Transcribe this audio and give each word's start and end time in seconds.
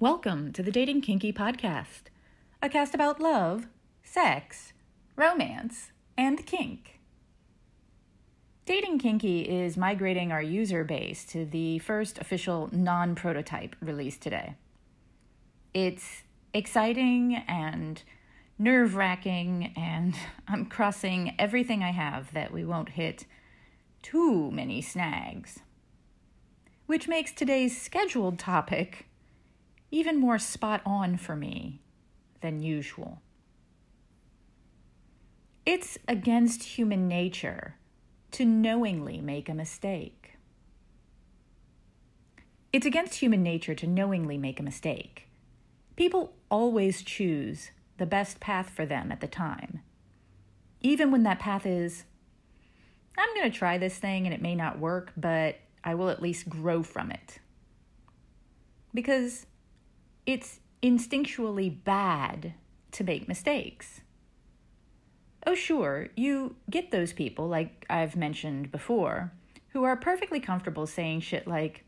Welcome 0.00 0.54
to 0.54 0.62
the 0.62 0.72
Dating 0.72 1.02
Kinky 1.02 1.30
podcast, 1.30 2.04
a 2.62 2.70
cast 2.70 2.94
about 2.94 3.20
love, 3.20 3.66
sex, 4.02 4.72
romance, 5.14 5.92
and 6.16 6.46
kink. 6.46 7.00
Dating 8.64 8.98
Kinky 8.98 9.42
is 9.42 9.76
migrating 9.76 10.32
our 10.32 10.40
user 10.40 10.84
base 10.84 11.26
to 11.26 11.44
the 11.44 11.80
first 11.80 12.16
official 12.16 12.70
non 12.72 13.14
prototype 13.14 13.76
released 13.82 14.22
today. 14.22 14.54
It's 15.74 16.22
exciting 16.54 17.34
and 17.46 18.02
nerve 18.58 18.96
wracking, 18.96 19.74
and 19.76 20.14
I'm 20.48 20.64
crossing 20.64 21.34
everything 21.38 21.82
I 21.82 21.90
have 21.90 22.32
that 22.32 22.54
we 22.54 22.64
won't 22.64 22.88
hit 22.88 23.26
too 24.00 24.50
many 24.50 24.80
snags. 24.80 25.58
Which 26.86 27.06
makes 27.06 27.32
today's 27.32 27.78
scheduled 27.78 28.38
topic 28.38 29.09
even 29.90 30.18
more 30.18 30.38
spot 30.38 30.80
on 30.86 31.16
for 31.16 31.36
me 31.36 31.80
than 32.40 32.62
usual. 32.62 33.20
It's 35.66 35.98
against 36.08 36.62
human 36.62 37.06
nature 37.08 37.76
to 38.32 38.44
knowingly 38.44 39.20
make 39.20 39.48
a 39.48 39.54
mistake. 39.54 40.38
It's 42.72 42.86
against 42.86 43.16
human 43.16 43.42
nature 43.42 43.74
to 43.74 43.86
knowingly 43.86 44.38
make 44.38 44.60
a 44.60 44.64
mistake. 44.64 45.28
People 45.96 46.34
always 46.50 47.02
choose 47.02 47.70
the 47.98 48.06
best 48.06 48.40
path 48.40 48.70
for 48.70 48.86
them 48.86 49.12
at 49.12 49.20
the 49.20 49.26
time, 49.26 49.82
even 50.80 51.10
when 51.10 51.22
that 51.24 51.38
path 51.38 51.66
is, 51.66 52.04
I'm 53.18 53.34
going 53.34 53.50
to 53.50 53.56
try 53.56 53.76
this 53.76 53.98
thing 53.98 54.26
and 54.26 54.32
it 54.32 54.40
may 54.40 54.54
not 54.54 54.78
work, 54.78 55.12
but 55.16 55.56
I 55.84 55.94
will 55.94 56.08
at 56.08 56.22
least 56.22 56.48
grow 56.48 56.82
from 56.82 57.10
it. 57.10 57.38
Because 58.94 59.46
it's 60.26 60.60
instinctually 60.82 61.82
bad 61.84 62.54
to 62.92 63.04
make 63.04 63.28
mistakes. 63.28 64.00
Oh, 65.46 65.54
sure, 65.54 66.08
you 66.16 66.56
get 66.68 66.90
those 66.90 67.12
people, 67.12 67.48
like 67.48 67.86
I've 67.88 68.16
mentioned 68.16 68.70
before, 68.70 69.32
who 69.72 69.84
are 69.84 69.96
perfectly 69.96 70.40
comfortable 70.40 70.86
saying 70.86 71.20
shit 71.20 71.46
like, 71.46 71.84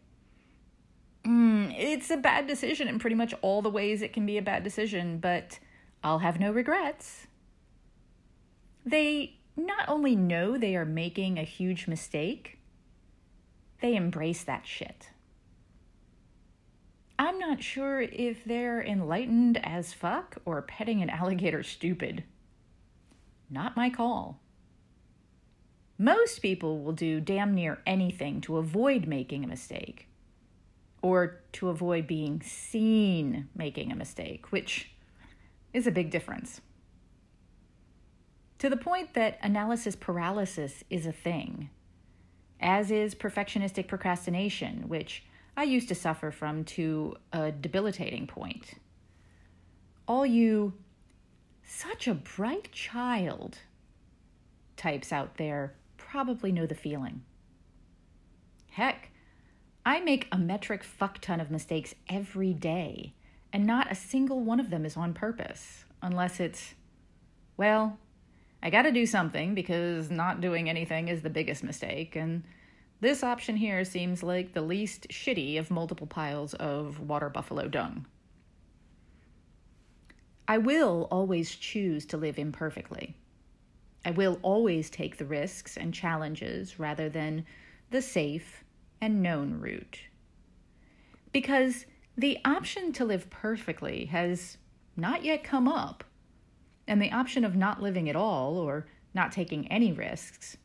mm, 1.25 1.75
it's 1.78 2.10
a 2.10 2.16
bad 2.16 2.47
decision 2.47 2.88
in 2.88 2.98
pretty 2.98 3.16
much 3.16 3.34
all 3.42 3.60
the 3.60 3.70
ways 3.70 4.00
it 4.00 4.12
can 4.12 4.25
be 4.25 4.38
a 4.38 4.42
bad 4.42 4.62
decision, 4.62 5.19
but 5.19 5.58
I'll 6.03 6.20
have 6.20 6.41
no 6.41 6.50
regrets. 6.50 7.27
They 8.84 9.36
not 9.56 9.88
only 9.88 10.16
know 10.16 10.56
they 10.56 10.75
are 10.75 10.84
making 10.84 11.38
a 11.38 11.44
huge 11.44 11.86
mistake, 11.86 12.58
they 13.80 13.94
embrace 13.94 14.44
that 14.44 14.66
shit. 14.66 15.10
I'm 17.23 17.39
not 17.39 17.62
sure 17.62 18.01
if 18.01 18.45
they're 18.45 18.83
enlightened 18.83 19.65
as 19.65 19.92
fuck 19.92 20.39
or 20.45 20.61
petting 20.61 21.03
an 21.03 21.09
alligator 21.09 21.62
stupid. 21.62 22.25
Not 23.48 23.77
my 23.77 23.91
call. 23.91 24.41
Most 25.97 26.41
people 26.43 26.83
will 26.83 26.93
do 26.93 27.20
damn 27.20 27.55
near 27.55 27.78
anything 27.87 28.41
to 28.41 28.56
avoid 28.56 29.06
making 29.06 29.45
a 29.45 29.47
mistake 29.47 30.09
or 31.00 31.39
to 31.53 31.69
avoid 31.69 32.09
being 32.09 32.43
seen 32.43 33.48
making 33.55 33.93
a 33.93 33.97
mistake, 33.97 34.50
which 34.50 34.91
is 35.73 35.87
a 35.87 35.93
big 35.93 36.11
difference. 36.11 36.61
To 38.59 38.69
the 38.69 38.77
point 38.77 39.15
that 39.15 39.39
analysis 39.43 39.95
paralysis 39.95 40.83
is 40.91 41.06
a 41.06 41.12
thing, 41.12 41.70
as 42.59 42.91
is 42.91 43.15
perfectionistic 43.15 43.87
procrastination, 43.87 44.89
which 44.89 45.23
I 45.56 45.64
used 45.64 45.89
to 45.89 45.95
suffer 45.95 46.31
from 46.31 46.64
to 46.64 47.17
a 47.33 47.53
debilitating 47.53 48.27
point. 48.27 48.75
All 50.09 50.25
you 50.25 50.75
such 51.64 52.09
a 52.09 52.14
bright 52.14 52.72
child 52.72 53.59
types 54.77 55.12
out 55.12 55.37
there 55.37 55.75
probably 55.97 56.53
know 56.53 56.66
the 56.66 56.75
feeling. 56.75 57.22
Heck, 58.71 59.10
I 59.84 60.00
make 60.00 60.28
a 60.32 60.38
metric 60.38 60.82
fuck 60.84 61.21
ton 61.21 61.41
of 61.41 61.50
mistakes 61.50 61.94
every 62.09 62.55
day, 62.55 63.15
and 63.53 63.66
not 63.66 63.91
a 63.91 63.94
single 63.94 64.41
one 64.41 64.60
of 64.60 64.71
them 64.71 64.84
is 64.84 64.97
on 64.97 65.12
purpose, 65.12 65.84
unless 66.00 66.41
it's, 66.41 66.75
well, 67.56 67.99
I 68.62 68.71
gotta 68.71 68.93
do 68.93 69.06
something 69.06 69.55
because 69.55 70.10
not 70.10 70.41
doing 70.41 70.71
anything 70.71 71.09
is 71.09 71.22
the 71.22 71.31
biggest 71.31 71.62
mistake, 71.62 72.16
and 72.16 72.44
this 73.02 73.24
option 73.24 73.56
here 73.56 73.84
seems 73.84 74.22
like 74.22 74.52
the 74.52 74.62
least 74.62 75.08
shitty 75.08 75.58
of 75.58 75.72
multiple 75.72 76.06
piles 76.06 76.54
of 76.54 77.00
water 77.00 77.28
buffalo 77.28 77.66
dung. 77.66 78.06
I 80.46 80.58
will 80.58 81.08
always 81.10 81.56
choose 81.56 82.06
to 82.06 82.16
live 82.16 82.38
imperfectly. 82.38 83.16
I 84.04 84.12
will 84.12 84.38
always 84.42 84.88
take 84.88 85.16
the 85.16 85.24
risks 85.24 85.76
and 85.76 85.92
challenges 85.92 86.78
rather 86.78 87.08
than 87.08 87.44
the 87.90 88.00
safe 88.00 88.62
and 89.00 89.20
known 89.20 89.58
route. 89.58 89.98
Because 91.32 91.86
the 92.16 92.38
option 92.44 92.92
to 92.92 93.04
live 93.04 93.28
perfectly 93.30 94.04
has 94.06 94.58
not 94.96 95.24
yet 95.24 95.42
come 95.42 95.66
up, 95.66 96.04
and 96.86 97.02
the 97.02 97.10
option 97.10 97.44
of 97.44 97.56
not 97.56 97.82
living 97.82 98.08
at 98.08 98.14
all 98.14 98.58
or 98.58 98.86
not 99.12 99.32
taking 99.32 99.66
any 99.72 99.90
risks 99.90 100.56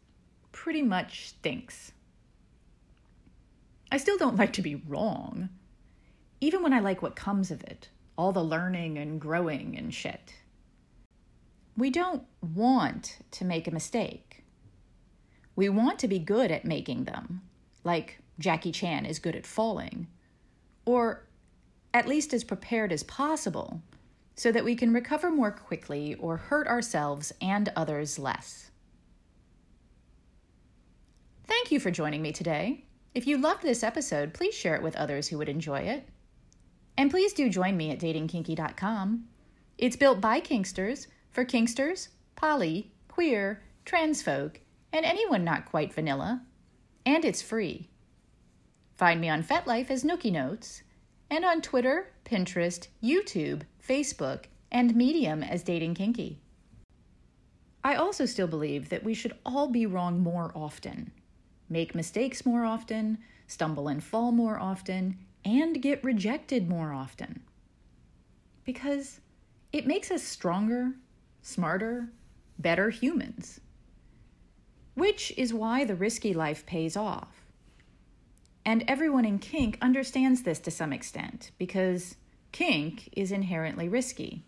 pretty 0.51 0.83
much 0.83 1.29
stinks. 1.29 1.93
I 3.91 3.97
still 3.97 4.17
don't 4.17 4.37
like 4.37 4.53
to 4.53 4.61
be 4.61 4.75
wrong, 4.75 5.49
even 6.41 6.61
when 6.61 6.73
I 6.73 6.79
like 6.79 7.01
what 7.01 7.15
comes 7.15 7.51
of 7.51 7.63
it, 7.63 7.89
all 8.17 8.31
the 8.31 8.43
learning 8.43 8.97
and 8.97 9.19
growing 9.19 9.77
and 9.77 9.93
shit. 9.93 10.35
We 11.77 11.89
don't 11.89 12.23
want 12.41 13.19
to 13.31 13.45
make 13.45 13.67
a 13.67 13.73
mistake. 13.73 14.43
We 15.55 15.69
want 15.69 15.99
to 15.99 16.07
be 16.07 16.19
good 16.19 16.51
at 16.51 16.65
making 16.65 17.05
them, 17.05 17.41
like 17.83 18.19
Jackie 18.39 18.71
Chan 18.71 19.05
is 19.05 19.19
good 19.19 19.35
at 19.35 19.47
falling, 19.47 20.07
or 20.85 21.27
at 21.93 22.07
least 22.07 22.33
as 22.33 22.43
prepared 22.43 22.91
as 22.91 23.03
possible 23.03 23.81
so 24.35 24.51
that 24.51 24.65
we 24.65 24.75
can 24.75 24.93
recover 24.93 25.31
more 25.31 25.51
quickly 25.51 26.13
or 26.15 26.37
hurt 26.37 26.67
ourselves 26.67 27.33
and 27.41 27.71
others 27.75 28.19
less. 28.19 28.69
Thank 31.45 31.71
you 31.71 31.79
for 31.79 31.89
joining 31.89 32.21
me 32.21 32.31
today. 32.31 32.85
If 33.13 33.25
you 33.25 33.37
loved 33.37 33.63
this 33.63 33.83
episode, 33.83 34.33
please 34.33 34.53
share 34.53 34.75
it 34.75 34.83
with 34.83 34.95
others 34.95 35.27
who 35.27 35.37
would 35.37 35.49
enjoy 35.49 35.79
it. 35.79 36.07
And 36.97 37.11
please 37.11 37.33
do 37.33 37.49
join 37.49 37.77
me 37.77 37.91
at 37.91 37.99
datingkinky.com. 37.99 39.25
It's 39.77 39.95
built 39.95 40.21
by 40.21 40.41
Kinksters 40.41 41.07
for 41.31 41.45
Kinksters, 41.45 42.09
poly, 42.35 42.91
queer, 43.07 43.63
trans 43.85 44.21
folk, 44.21 44.59
and 44.91 45.05
anyone 45.05 45.43
not 45.43 45.65
quite 45.65 45.93
vanilla. 45.93 46.41
And 47.05 47.23
it's 47.23 47.41
free. 47.41 47.89
Find 48.95 49.21
me 49.21 49.29
on 49.29 49.43
FetLife 49.43 49.91
as 49.91 50.03
Nookie 50.03 50.31
Notes, 50.31 50.81
and 51.29 51.45
on 51.45 51.61
Twitter, 51.61 52.13
Pinterest, 52.25 52.87
YouTube, 53.03 53.61
Facebook, 53.87 54.45
and 54.71 54.95
Medium 54.95 55.43
as 55.43 55.63
Dating 55.63 55.93
Kinky. 55.93 56.41
I 57.83 57.95
also 57.95 58.25
still 58.25 58.47
believe 58.47 58.89
that 58.89 59.03
we 59.03 59.13
should 59.13 59.37
all 59.45 59.67
be 59.69 59.85
wrong 59.85 60.19
more 60.19 60.51
often 60.55 61.11
make 61.69 61.95
mistakes 61.95 62.45
more 62.45 62.65
often, 62.65 63.17
stumble 63.47 63.87
and 63.87 64.03
fall 64.03 64.31
more 64.31 64.59
often, 64.59 65.17
and 65.43 65.81
get 65.81 66.03
rejected 66.03 66.69
more 66.69 66.93
often. 66.93 67.41
Because 68.63 69.19
it 69.71 69.87
makes 69.87 70.11
us 70.11 70.23
stronger, 70.23 70.93
smarter, 71.41 72.09
better 72.59 72.89
humans. 72.89 73.61
Which 74.95 75.33
is 75.37 75.53
why 75.53 75.85
the 75.85 75.95
risky 75.95 76.33
life 76.33 76.65
pays 76.65 76.97
off. 76.97 77.45
And 78.65 78.83
everyone 78.87 79.23
in 79.23 79.39
kink 79.39 79.77
understands 79.81 80.43
this 80.43 80.59
to 80.59 80.71
some 80.71 80.91
extent 80.91 81.51
because 81.57 82.15
kink 82.51 83.09
is 83.13 83.31
inherently 83.31 83.87
risky. 83.87 84.43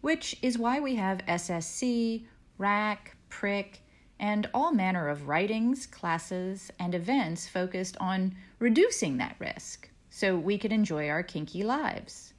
Which 0.00 0.36
is 0.42 0.58
why 0.58 0.78
we 0.78 0.94
have 0.96 1.26
SSC, 1.26 2.26
RACK, 2.58 3.16
PRICK, 3.28 3.81
and 4.22 4.48
all 4.54 4.72
manner 4.72 5.08
of 5.08 5.26
writings, 5.26 5.84
classes, 5.84 6.70
and 6.78 6.94
events 6.94 7.48
focused 7.48 7.96
on 7.98 8.36
reducing 8.60 9.16
that 9.16 9.34
risk 9.40 9.90
so 10.10 10.38
we 10.38 10.56
could 10.56 10.72
enjoy 10.72 11.08
our 11.08 11.24
kinky 11.24 11.64
lives. 11.64 12.32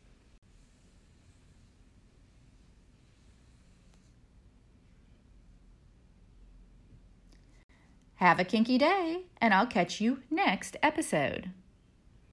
Have 8.15 8.39
a 8.39 8.45
kinky 8.45 8.77
day, 8.77 9.23
and 9.41 9.53
I'll 9.53 9.67
catch 9.67 9.99
you 9.99 10.19
next 10.31 10.77
episode. 10.81 11.51